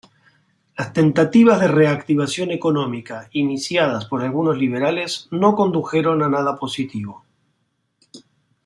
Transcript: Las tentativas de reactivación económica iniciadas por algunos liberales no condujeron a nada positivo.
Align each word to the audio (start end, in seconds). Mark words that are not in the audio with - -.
Las 0.75 0.93
tentativas 0.93 1.59
de 1.61 1.67
reactivación 1.67 2.49
económica 2.49 3.29
iniciadas 3.33 4.05
por 4.05 4.23
algunos 4.23 4.57
liberales 4.57 5.27
no 5.29 5.53
condujeron 5.55 6.23
a 6.23 6.27
nada 6.29 6.57
positivo. 6.57 7.23